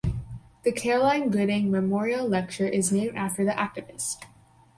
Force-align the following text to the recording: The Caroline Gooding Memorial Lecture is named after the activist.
The 0.63 0.71
Caroline 0.71 1.29
Gooding 1.29 1.69
Memorial 1.69 2.27
Lecture 2.27 2.65
is 2.67 2.91
named 2.91 3.15
after 3.15 3.45
the 3.45 3.51
activist. 3.51 4.25